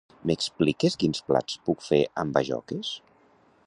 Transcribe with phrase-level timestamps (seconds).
[0.29, 2.97] M'expliques quins plats puc fer amb bajoques?